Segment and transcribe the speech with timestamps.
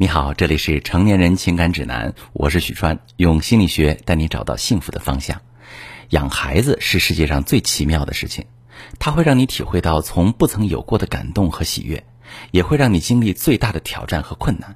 [0.00, 5.42] 你好，这里是成年人情感指南，我是许川，用心理学带你找到幸福的方向。
[6.08, 8.46] 养孩子是世界上最奇妙的事情，
[8.98, 12.02] 它会让你体会到从不曾有过的感动和喜悦，
[12.50, 14.74] 也会让你经历最大的挑战和困难。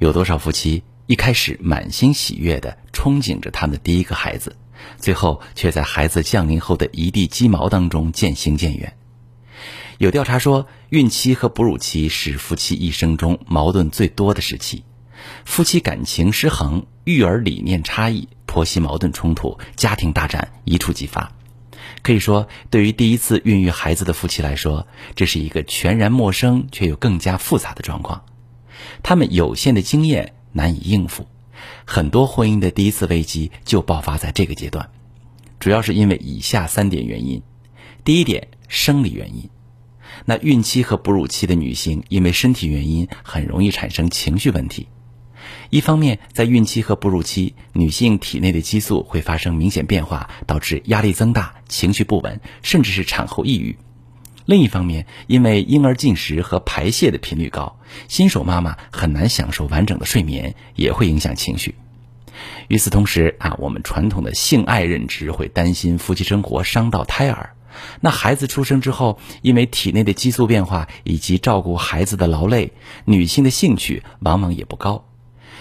[0.00, 4.56] 有多少夫妻一开始满心喜悦的憧憬着他们的第一个孩子，
[4.96, 8.96] 最后却在孩子降临后的一地鸡毛当中渐行渐远？
[10.00, 14.82] 有调查说，孕期和哺乳期是夫妻一生中矛盾最多的时期，
[15.44, 21.32] 夫妻感情失衡，育儿理念差异，婆媳矛盾冲突，家庭大战一触即发。
[22.00, 28.24] 可以说，对于第一次孕育孩子的夫妻来说，这是一个全然陌生却又更加复杂的状况。
[29.02, 31.26] 他们有限的经验难以应付，
[31.84, 34.88] 很多婚姻的第一次危机就爆发在这个阶段，
[35.58, 37.42] 主要是因为以下三点原因：
[38.02, 39.50] 第一点，生理原因。
[40.24, 44.88] 那孕期和哺乳期的女性，因为身体原因，很容易产生情绪问题。
[45.70, 53.76] 一方面，在孕期和哺乳期，女性体内的激素会发生明显变化，导致压力增大、情绪不稳，甚至是产后抑郁。
[54.44, 61.74] 另一方面，因为婴儿进食和排泄的频率高，新手妈妈很难享受完整的睡眠，也会影响情绪。
[62.68, 67.54] 与此同时啊，我们传统的性爱认知会担心夫妻生活伤到胎儿。
[68.00, 72.72] 那孩子出生之后，因为体内的激素变化以及照顾孩子的劳累，
[73.04, 75.06] 女性的兴趣往往也不高。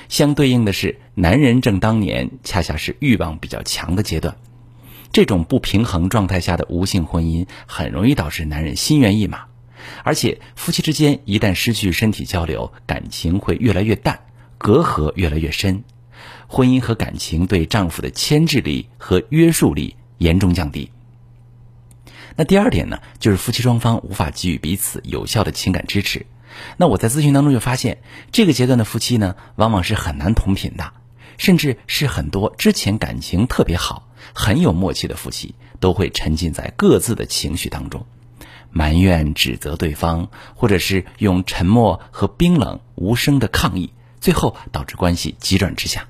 [0.07, 4.35] 相对应的是，男人正当年恰恰是欲望比较强的阶段。
[5.11, 9.45] 这种不平衡状态下的无性婚姻，很容易导致男人心猿意马，
[10.03, 14.19] 而且夫妻之间一旦失去身体交流，感情会越来越淡，
[14.57, 15.83] 隔阂越来越深，
[16.47, 20.91] 婚姻和感情对丈夫的牵制力和约束力严重降低。
[22.35, 26.25] 那第二点呢，就是夫妻双方无法给予彼此有效的情感支持。
[26.77, 30.93] 那我在咨询当中就发现，这个阶段的夫妻呢，往往是很难同频的，
[31.37, 38.05] 甚至是很多之前感情特别好、很有默契的夫妻，都会沉浸在各自的情绪当中，
[38.71, 46.07] 埋怨、指责对方，或者是用沉默和冰冷无声的抗议，最后导致关系急转直下。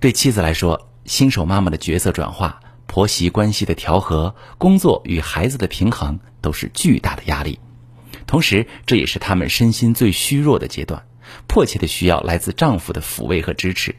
[0.00, 2.60] 对妻子来说，新手妈妈的角色转化。
[2.86, 7.58] 婆媳关系的调和、工作与孩子的平衡都是巨大的压力，
[8.26, 11.04] 同时这也是他们身心最虚弱的阶段，
[11.46, 13.94] 迫切的需要来自丈夫的抚慰和支持。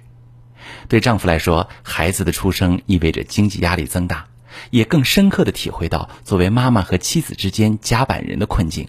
[0.87, 4.27] 对丈夫来说，孩子的出生意味着经济压力增大，
[4.69, 8.87] 也更深刻的体会到作为妈妈和妻子之间夹板人的困境。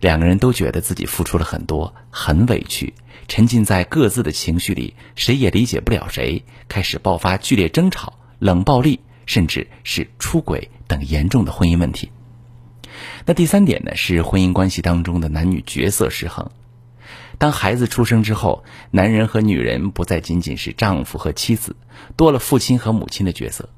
[0.00, 2.94] 两个人都觉得自己付出了很多，很委屈，
[3.28, 8.18] 沉浸在各自的情绪里，谁也理解不了谁，开始爆发剧烈争吵。
[8.42, 12.10] 冷暴力，甚至是出轨等严重的婚姻问题。
[13.24, 16.50] 那第三点呢，是婚姻关系当中的男女角色失衡。
[17.38, 21.76] 当孩子出生之后，男人和女人不再仅仅是丈夫和妻子，
[22.16, 23.68] 多了父亲和母亲的角色。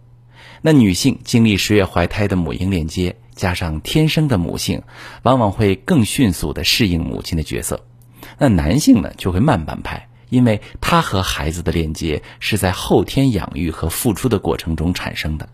[0.62, 4.82] 那女性经历十月怀胎的母婴链接，加上天生的母性，
[5.24, 7.84] 往往会更迅速的适应母亲的角色。
[8.38, 10.08] 那男性呢，就会慢半拍。
[10.34, 15.48] 因为他和孩子的链接是在后天养育和付出的过程中产生的，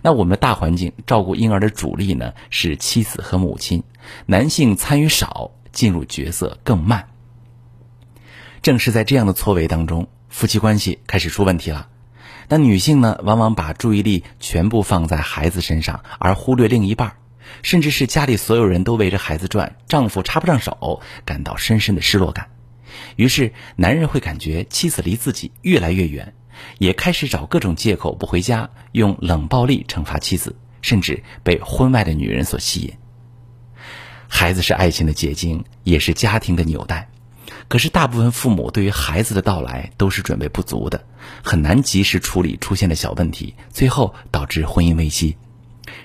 [0.00, 3.82] 那我们的大环境照顾婴儿的主力呢是妻子和母亲，
[4.24, 7.08] 男性参与少，进入角色更慢。
[8.62, 11.88] 正是在这样的错位当中，夫妻关系开始出问题了。
[12.48, 17.16] 那女性呢，往往把注意力全部放在孩子身上，而忽略另一半，
[17.62, 22.48] 甚至是家里所有人都围着孩子转，丈夫插不上手，感到深深的失落感。
[23.16, 26.34] 于是，男人会感觉妻子离自己越来越远，
[26.78, 32.92] 也开始找各种借口不回家，用冷暴力惩罚妻子，甚至被婚外的女人所吸引。
[34.28, 37.08] 孩子是爱情的结晶，也是家庭的纽带。
[37.68, 41.06] 可是，大部分父母对于孩子的到来都是准备不足的，
[41.42, 45.36] 很难及时处理出现的小问题，最后导致婚姻危机。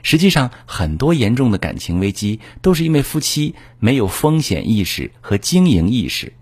[0.03, 6.33] 实际上，很多严重的感情危机都是因为夫妻没有风险意识和经营意识。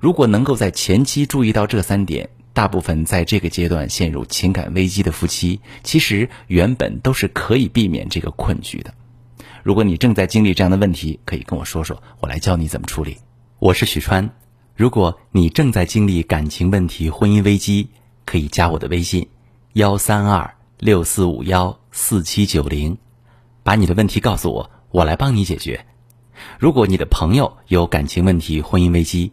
[0.00, 8.94] 如果能够在前期注意到这三点，大部分在这个阶段陷入情感危机的夫妻，其实原本都是可以避免这个困局的。
[9.62, 13.16] 如果你正在经历这样的问题，可以跟我说说，我来教你怎么处理。
[13.58, 14.30] 我是许川，
[14.74, 17.88] 如果你正在经历感情问题、婚姻危机，
[18.24, 19.28] 可以加我的微信：
[19.72, 22.96] 幺三二六四五幺四七九零，
[23.62, 25.84] 把你的问题告诉我，我来帮你解决。
[26.58, 29.32] 如果你的朋友有感情问题、婚姻危机，